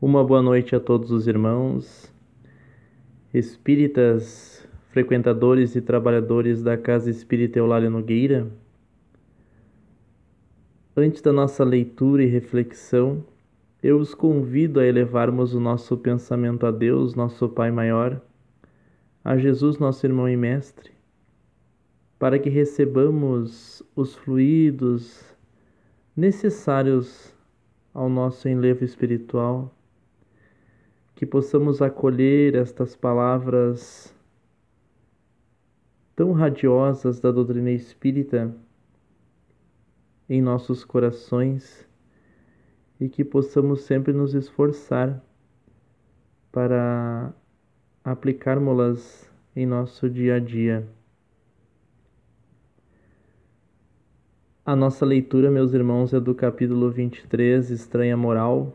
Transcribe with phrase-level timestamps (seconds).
[0.00, 2.14] Uma boa noite a todos os irmãos,
[3.34, 8.46] espíritas, frequentadores e trabalhadores da Casa Espírita Eulália Nogueira.
[10.96, 13.24] Antes da nossa leitura e reflexão,
[13.82, 18.22] eu os convido a elevarmos o nosso pensamento a Deus, nosso Pai maior,
[19.24, 20.92] a Jesus, nosso irmão e mestre,
[22.20, 25.36] para que recebamos os fluidos
[26.16, 27.34] necessários
[27.92, 29.74] ao nosso enlevo espiritual
[31.18, 34.14] que possamos acolher estas palavras
[36.14, 38.54] tão radiosas da doutrina espírita
[40.28, 41.84] em nossos corações
[43.00, 45.20] e que possamos sempre nos esforçar
[46.52, 47.34] para
[48.04, 50.86] aplicarmos-las em nosso dia a dia.
[54.64, 58.72] A nossa leitura, meus irmãos, é do capítulo 23, Estranha Moral,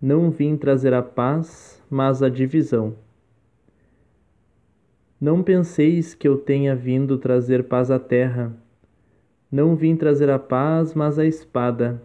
[0.00, 2.94] não vim trazer a paz, mas a divisão.
[5.18, 8.54] Não penseis que eu tenha vindo trazer paz à terra.
[9.50, 12.02] Não vim trazer a paz, mas a espada.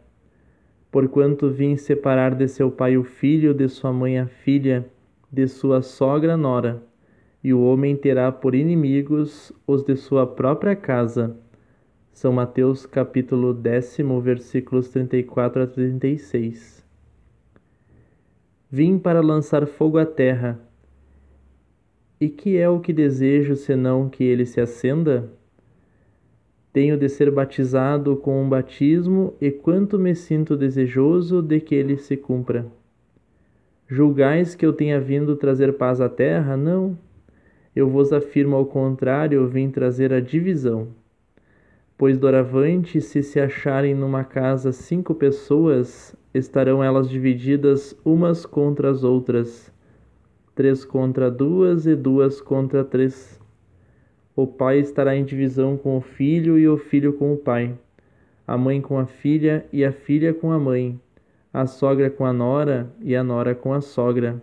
[0.90, 4.86] Porquanto vim separar de seu pai o filho, de sua mãe a filha,
[5.30, 6.82] de sua sogra a nora,
[7.44, 11.36] e o homem terá por inimigos os de sua própria casa.
[12.14, 16.82] São Mateus capítulo décimo, versículos 34 a 36.
[18.74, 20.58] Vim para lançar fogo à terra.
[22.22, 25.30] E que é o que desejo senão que ele se acenda?
[26.72, 31.98] Tenho de ser batizado com um batismo, e quanto me sinto desejoso de que ele
[31.98, 32.66] se cumpra.
[33.90, 36.56] Julgais que eu tenha vindo trazer paz à terra?
[36.56, 36.98] Não.
[37.76, 40.88] Eu vos afirmo ao contrário, eu vim trazer a divisão.
[41.98, 49.04] Pois doravante, se se acharem numa casa cinco pessoas, estarão elas divididas umas contra as
[49.04, 49.72] outras,
[50.56, 53.40] três contra duas e duas contra três.
[54.36, 57.78] O pai estará em divisão com o filho e o filho com o pai,
[58.48, 61.00] a mãe com a filha e a filha com a mãe,
[61.54, 64.42] a sogra com a nora e a nora com a sogra.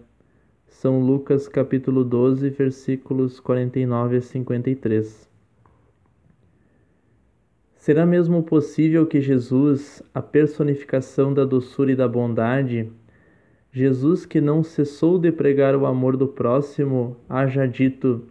[0.67, 5.28] São Lucas capítulo 12, versículos 49 a 53.
[7.89, 12.93] Será mesmo possível que Jesus, a personificação da doçura e da bondade,
[13.73, 18.27] Jesus que não cessou de pregar o amor do próximo, haja dito: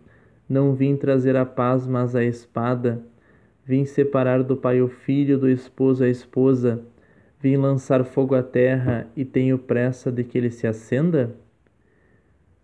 [0.48, 3.02] Não vim trazer a paz, mas a espada.
[3.66, 6.84] Vim separar do pai o filho, do esposo a esposa.
[7.42, 11.36] Vim lançar fogo à terra e tenho pressa de que ele se acenda?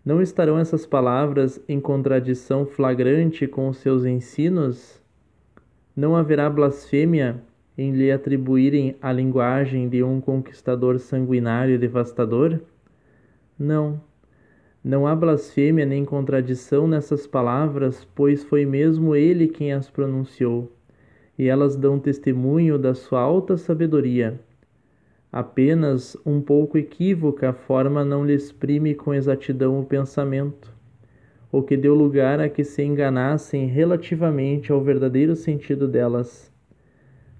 [0.04, 5.02] Não estarão essas palavras em contradição flagrante com os seus ensinos?
[5.96, 7.40] Não haverá blasfêmia
[7.78, 12.58] em lhe atribuírem a linguagem de um conquistador sanguinário e devastador?
[13.56, 14.00] Não.
[14.82, 20.72] Não há blasfêmia nem contradição nessas palavras, pois foi mesmo ele quem as pronunciou,
[21.38, 24.40] e elas dão testemunho da sua alta sabedoria.
[25.30, 30.73] Apenas um pouco equívoca a forma não lhe exprime com exatidão o pensamento
[31.56, 36.52] o que deu lugar a que se enganassem relativamente ao verdadeiro sentido delas.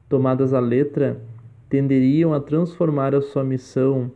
[0.08, 1.20] Tomadas à letra,
[1.68, 4.12] tenderiam a transformar a sua missão,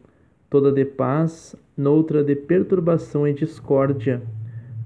[0.48, 4.22] toda de paz, noutra de perturbação e discórdia,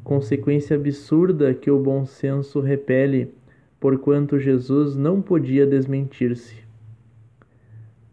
[0.03, 3.35] consequência absurda que o bom senso repele,
[3.79, 6.57] porquanto Jesus não podia desmentir-se.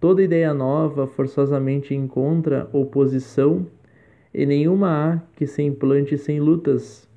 [0.02, 3.66] Toda ideia nova forçosamente encontra oposição
[4.34, 7.08] e nenhuma há que se implante sem lutas.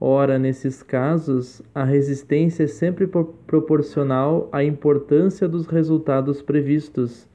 [0.00, 7.28] Ora, nesses casos, a resistência é sempre proporcional à importância dos resultados previstos,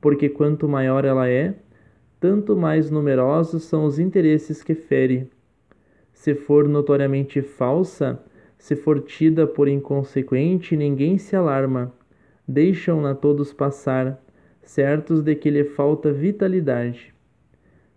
[0.00, 1.54] porque quanto maior ela é,
[2.20, 5.30] tanto mais numerosos são os interesses que fere.
[6.12, 8.20] Se for notoriamente falsa,
[8.58, 11.92] se for tida por inconsequente, ninguém se alarma.
[12.46, 14.22] Deixam-na todos passar,
[14.62, 17.15] certos de que lhe falta vitalidade.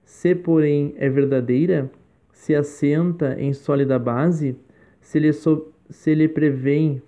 [0.10, 1.90] Se, porém, é verdadeira,
[2.34, 4.56] se assenta em sólida base,
[5.00, 6.28] se lhe, so, se lhe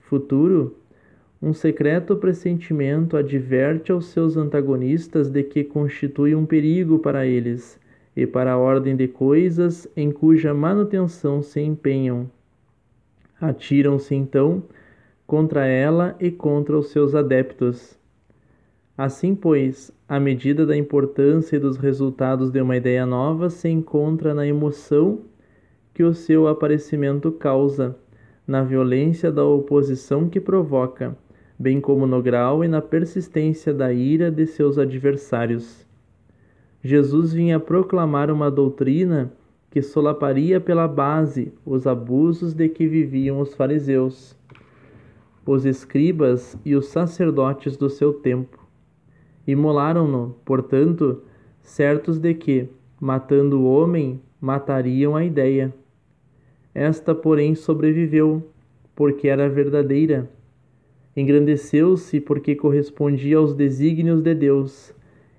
[0.02, 0.78] futuro,
[1.42, 7.80] um secreto pressentimento adverte aos seus antagonistas de que constitui um perigo para eles
[8.16, 12.30] e para a ordem de coisas em cuja manutenção se empenham.
[13.42, 14.64] Atiram-se então
[15.26, 18.00] contra ela e contra os seus adeptos
[19.04, 24.32] Assim, pois, a medida da importância e dos resultados de uma ideia nova se encontra
[24.32, 25.22] na emoção
[25.92, 27.98] que o seu aparecimento causa,
[28.46, 31.18] na violência da oposição que provoca,
[31.58, 35.84] bem como no grau e na persistência da ira de seus adversários.
[36.84, 39.34] Jesus vinha proclamar uma doutrina
[39.72, 44.38] que solaparia pela base os abusos de que viviam os fariseus,
[45.44, 48.61] os escribas e os sacerdotes do seu tempo.
[49.52, 51.24] Imolaram-no, portanto,
[51.62, 52.70] certos de que,
[53.00, 55.74] matando o homem, matariam a ideia.
[56.74, 58.42] Esta, porém, sobreviveu,
[58.96, 60.30] porque era verdadeira.
[61.18, 64.96] Engrandeceu-se porque correspondia aos desígnios de Deus,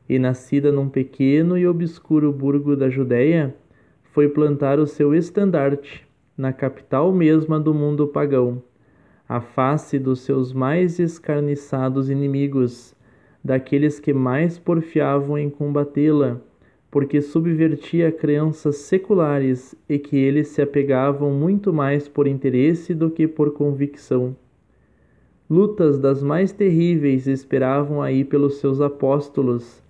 [0.07, 3.55] e nascida num pequeno e obscuro burgo da Judéia,
[4.03, 6.07] foi plantar o seu estandarte
[6.37, 8.63] na capital mesma do mundo pagão,
[9.27, 12.95] à face dos seus mais escarniçados inimigos,
[13.45, 16.41] daqueles que mais porfiavam em combatê-la
[16.93, 23.27] porque subvertia crenças seculares e que eles se apegavam muito mais por interesse do que
[23.27, 24.37] por convicção.
[25.49, 29.83] Lutas das mais terríveis esperavam aí pelos seus apóstolos.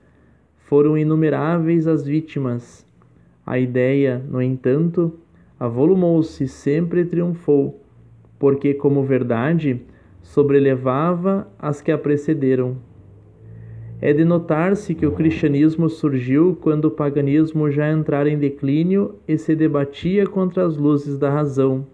[0.59, 2.87] Foram inumeráveis as vítimas.
[3.45, 5.13] A ideia, no entanto,
[5.59, 7.81] avolumou-se sempre e triunfou,
[8.39, 9.83] porque, como verdade,
[10.21, 12.92] sobrelevava as que a precederam.
[14.05, 19.39] É de notar-se que o cristianismo surgiu quando o paganismo já entrara em declínio e
[19.39, 21.87] se debatia contra as luzes da razão.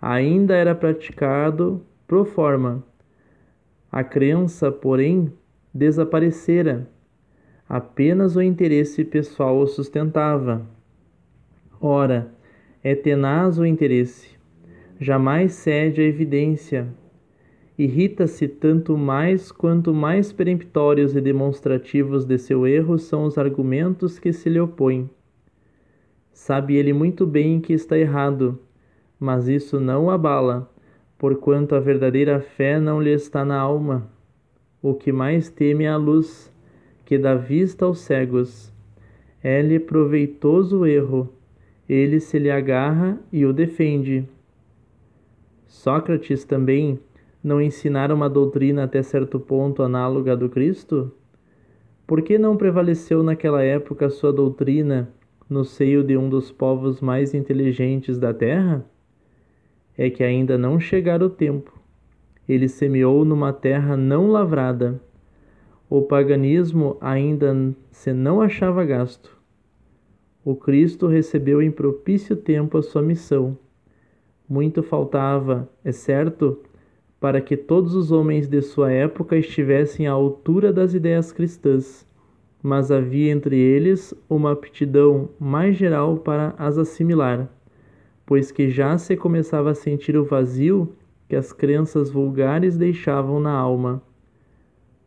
[0.00, 2.84] Ainda era praticado pro forma.
[3.90, 5.32] A crença, porém,
[5.72, 6.86] desaparecera.
[7.66, 10.66] Apenas o interesse pessoal o sustentava.
[11.80, 12.30] Ora,
[12.84, 14.36] é tenaz o interesse,
[15.00, 16.86] jamais cede a evidência
[17.78, 24.32] irrita-se tanto mais quanto mais peremptórios e demonstrativos de seu erro são os argumentos que
[24.32, 25.10] se lhe opõem.
[26.32, 28.58] Sabe ele muito bem que está errado,
[29.20, 30.70] mas isso não o abala,
[31.18, 34.10] porquanto a verdadeira fé não lhe está na alma.
[34.82, 36.52] O que mais teme é a luz,
[37.04, 38.72] que dá vista aos cegos.
[39.42, 41.28] É-lhe proveitoso o erro,
[41.88, 44.28] ele se lhe agarra e o defende.
[45.66, 46.98] Sócrates também
[47.46, 51.12] não ensinaram uma doutrina até certo ponto análoga do Cristo?
[52.04, 55.08] Por que não prevaleceu naquela época sua doutrina
[55.48, 58.84] no seio de um dos povos mais inteligentes da terra?
[59.96, 61.72] É que ainda não chegara o tempo.
[62.48, 65.00] Ele semeou numa terra não lavrada.
[65.88, 67.54] O paganismo ainda
[67.92, 69.38] se não achava gasto.
[70.44, 73.56] O Cristo recebeu em propício tempo a sua missão.
[74.48, 76.60] Muito faltava, é certo,
[77.20, 82.06] para que todos os homens de sua época estivessem à altura das ideias cristãs,
[82.62, 87.48] mas havia entre eles uma aptidão mais geral para as assimilar,
[88.24, 90.92] pois que já se começava a sentir o vazio
[91.28, 94.02] que as crenças vulgares deixavam na alma.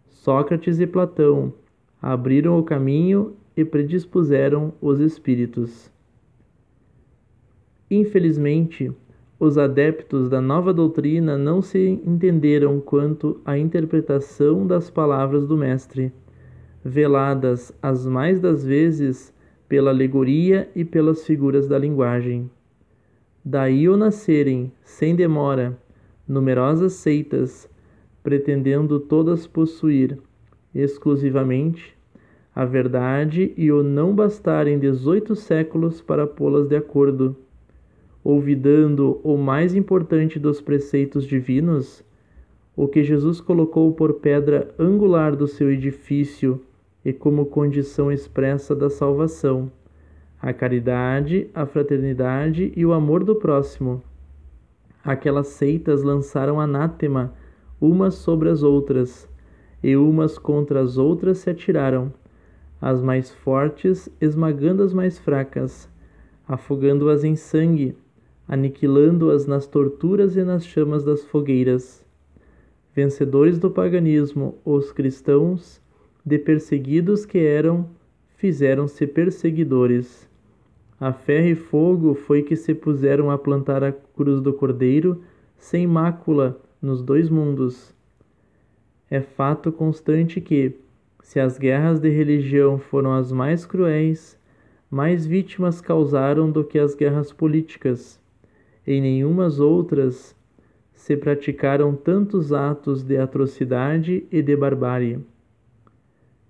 [0.08, 1.54] Sócrates e Platão
[2.02, 5.92] abriram o caminho e predispuseram os espíritos.
[7.92, 8.92] Infelizmente,
[9.40, 16.12] os adeptos da nova doutrina não se entenderam quanto à interpretação das palavras do Mestre,
[16.84, 19.34] veladas as mais das vezes
[19.70, 22.50] pela alegoria e pelas figuras da linguagem.
[23.46, 25.78] Daí o nascerem, sem demora,
[26.28, 27.70] numerosas seitas,
[28.22, 30.20] pretendendo todas possuir,
[30.76, 31.98] exclusivamente,
[32.54, 37.38] a verdade e o não bastarem dezoito séculos para pô-las de acordo
[38.24, 42.04] olvidando o mais importante dos preceitos divinos,
[42.76, 46.62] o que Jesus colocou por pedra angular do seu edifício
[47.04, 49.72] e como condição expressa da salvação,
[50.42, 54.02] a caridade, a fraternidade e o amor do próximo.
[55.04, 57.34] Aquelas seitas lançaram anátema
[57.80, 59.28] umas sobre as outras,
[59.82, 62.14] e umas contra as outras se atiraram,
[62.82, 65.90] as mais fortes esmagando as mais fracas,
[66.48, 67.96] afogando-as em sangue
[68.50, 72.04] aniquilando-as nas torturas e nas chamas das fogueiras.
[72.96, 75.80] Vencedores do paganismo, os cristãos,
[76.26, 77.88] de perseguidos que eram,
[78.38, 80.28] fizeram-se perseguidores.
[81.00, 85.22] A ferro e fogo foi que se puseram a plantar a cruz do Cordeiro,
[85.56, 87.94] sem mácula, nos dois mundos.
[89.12, 90.74] É fato constante que,
[91.22, 94.36] se as guerras de religião foram as mais cruéis,
[94.90, 98.19] mais vítimas causaram do que as guerras políticas
[98.86, 100.36] em nenhumas outras
[100.94, 105.20] se praticaram tantos atos de atrocidade e de barbárie.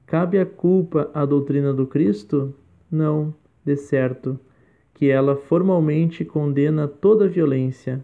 [0.06, 2.54] Cabe a culpa à doutrina do Cristo?
[2.92, 3.34] Não,
[3.64, 4.40] de certo,
[4.94, 8.04] que ela formalmente condena toda violência.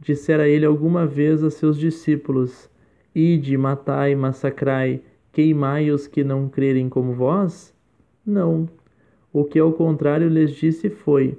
[0.00, 2.68] Dissera ele alguma vez a seus discípulos:
[3.14, 5.02] Ide, matai, massacrai,
[5.32, 7.72] queimai os que não crerem como vós?
[8.26, 8.68] Não.
[9.32, 11.38] O que ao contrário lhes disse foi: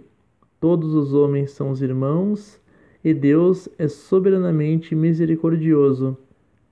[0.62, 2.62] Todos os homens são os irmãos,
[3.04, 6.16] e Deus é soberanamente misericordioso.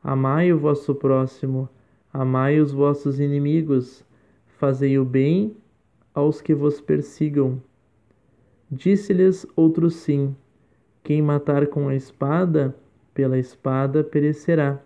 [0.04, 1.68] Amai o vosso próximo,
[2.14, 4.06] amai os vossos inimigos,
[4.46, 5.58] fazei o bem
[6.14, 7.60] aos que vos persigam.
[8.70, 10.36] Disse-lhes outro sim:
[11.04, 12.76] Quem matar com a espada,
[13.12, 14.80] pela espada perecerá.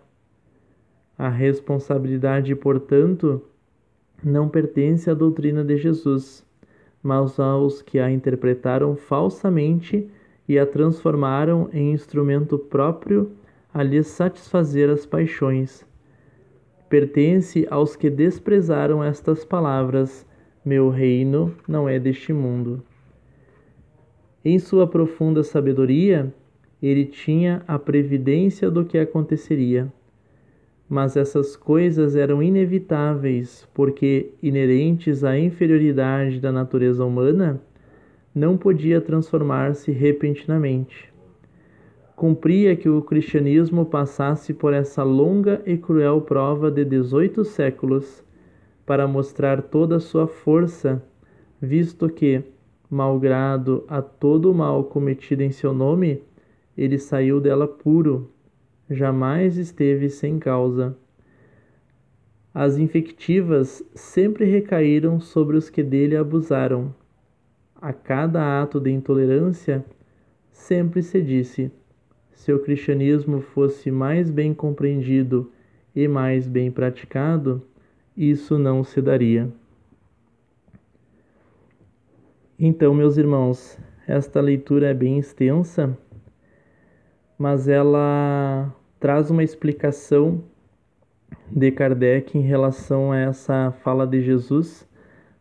[1.18, 3.42] A responsabilidade, portanto,
[4.24, 6.43] não pertence à doutrina de Jesus,
[7.04, 10.08] mas aos que a interpretaram falsamente
[10.48, 13.32] e a transformaram em instrumento próprio
[13.74, 15.86] a lhes satisfazer as paixões.
[16.88, 20.26] Pertence aos que desprezaram estas palavras:
[20.64, 22.82] Meu reino não é deste mundo.
[24.42, 26.32] Em sua profunda sabedoria,
[26.82, 29.92] ele tinha a previdência do que aconteceria
[30.88, 37.60] mas essas coisas eram inevitáveis porque, inerentes à inferioridade da natureza humana,
[38.34, 41.12] não podia transformar-se repentinamente.
[42.16, 48.22] Cumpria que o cristianismo passasse por essa longa e cruel prova de dezoito séculos
[48.86, 51.02] para mostrar toda a sua força,
[51.60, 52.42] visto que,
[52.90, 56.22] malgrado a todo o mal cometido em seu nome,
[56.76, 58.30] ele saiu dela puro
[58.90, 60.96] jamais esteve sem causa.
[62.52, 66.94] As infectivas sempre recaíram sobre os que dele abusaram.
[67.80, 69.84] A cada ato de intolerância,
[70.52, 71.70] sempre se disse:
[72.32, 75.50] se o cristianismo fosse mais bem compreendido
[75.94, 77.62] e mais bem praticado,
[78.16, 79.50] isso não se daria.
[82.58, 85.98] Então, meus irmãos, esta leitura é bem extensa
[87.38, 90.42] mas ela traz uma explicação
[91.50, 94.88] de Kardec em relação a essa fala de Jesus: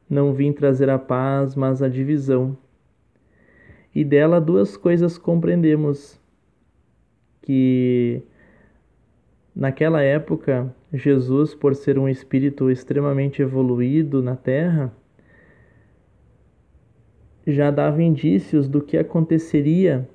[0.09, 2.57] não vim trazer a paz, mas a divisão.
[3.93, 6.19] E dela duas coisas compreendemos
[7.43, 8.23] que
[9.55, 14.91] naquela época Jesus, por ser um espírito extremamente evoluído na Terra,
[17.45, 20.07] já dava indícios do que aconteceria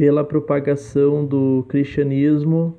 [0.00, 2.78] pela propagação do cristianismo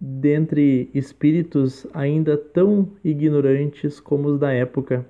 [0.00, 5.04] dentre espíritos ainda tão ignorantes como os da época.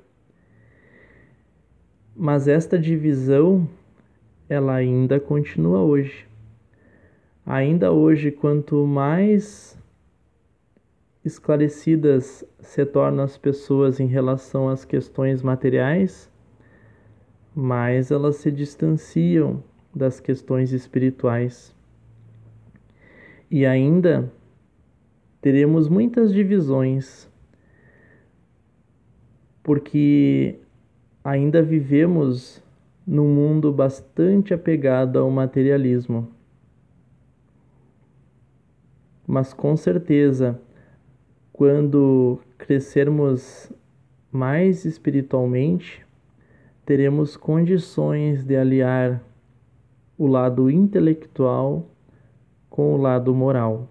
[2.17, 3.69] Mas esta divisão
[4.49, 6.27] ela ainda continua hoje.
[7.45, 9.79] Ainda hoje, quanto mais
[11.23, 16.33] esclarecidas se tornam as pessoas em relação às questões materiais,
[17.55, 19.63] mais elas se distanciam
[19.95, 21.75] das questões espirituais.
[23.51, 24.33] E ainda
[25.41, 27.29] teremos muitas divisões,
[29.63, 30.57] porque
[31.23, 32.63] ainda vivemos
[33.07, 36.29] num mundo bastante apegado ao materialismo.
[39.27, 40.61] Mas com certeza,
[41.53, 43.73] quando crescermos
[44.31, 46.05] mais espiritualmente,
[46.85, 49.23] teremos condições de aliar
[50.17, 51.87] o lado intelectual
[52.69, 53.89] com o lado moral.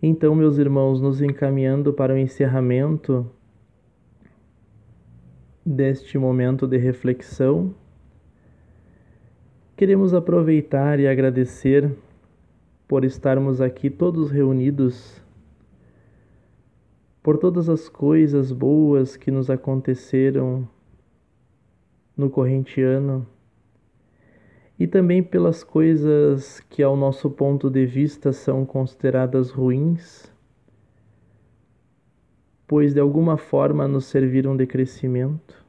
[0.00, 3.28] Então, meus irmãos, nos encaminhando para o encerramento
[5.66, 7.74] deste momento de reflexão,
[9.76, 11.92] queremos aproveitar e agradecer
[12.86, 15.20] por estarmos aqui todos reunidos,
[17.22, 20.66] por todas as coisas boas que nos aconteceram
[22.18, 23.24] no corrente ano
[24.78, 30.32] e também pelas coisas que, ao nosso ponto de vista, são consideradas ruins,
[32.66, 35.64] pois de alguma forma nos serviram de crescimento.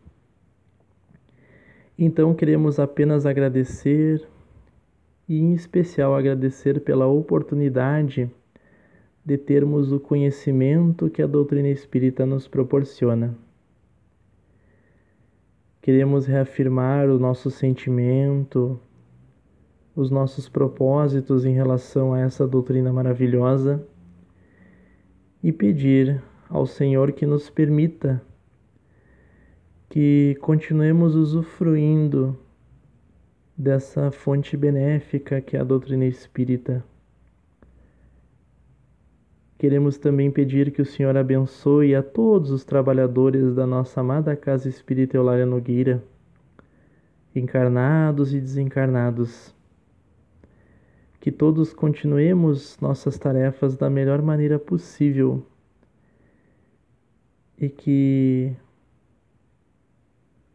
[1.98, 4.28] Então queremos apenas agradecer
[5.28, 8.30] e, em especial, agradecer pela oportunidade
[9.26, 13.36] de termos o conhecimento que a doutrina espírita nos proporciona.
[15.90, 18.80] Queremos reafirmar o nosso sentimento,
[19.96, 23.84] os nossos propósitos em relação a essa doutrina maravilhosa
[25.44, 28.22] e pedir ao Senhor que nos permita
[29.90, 32.38] que continuemos usufruindo
[33.58, 36.86] dessa fonte benéfica que é a doutrina espírita.
[39.60, 44.70] Queremos também pedir que o Senhor abençoe a todos os trabalhadores da nossa amada Casa
[44.70, 46.02] Espírita Eulália Nogueira,
[47.36, 49.54] encarnados e desencarnados.
[51.20, 55.46] Que todos continuemos nossas tarefas da melhor maneira possível.
[57.58, 58.56] E que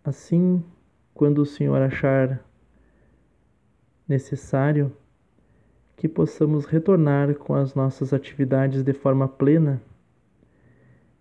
[0.03, 0.65] assim,
[1.13, 2.43] quando o Senhor achar
[4.09, 4.91] necessário,
[5.97, 9.81] que possamos retornar com as nossas atividades de forma plena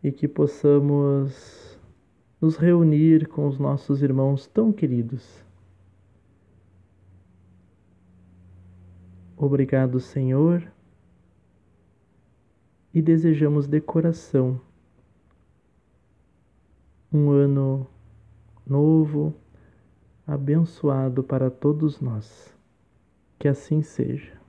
[0.03, 1.79] e que possamos
[2.41, 5.43] nos reunir com os nossos irmãos tão queridos.
[9.37, 10.71] Obrigado, Senhor,
[12.93, 14.59] e desejamos de coração
[17.13, 17.87] um ano
[18.65, 19.35] novo,
[20.25, 22.57] abençoado para todos nós.
[23.37, 24.42] Que assim seja.